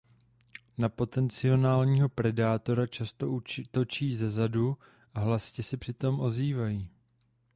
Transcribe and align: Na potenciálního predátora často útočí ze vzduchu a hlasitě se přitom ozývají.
Na 0.77 0.89
potenciálního 0.89 2.09
predátora 2.09 2.87
často 2.87 3.29
útočí 3.31 4.15
ze 4.15 4.27
vzduchu 4.27 4.77
a 5.13 5.19
hlasitě 5.19 5.63
se 5.63 5.77
přitom 5.77 6.19
ozývají. 6.19 6.89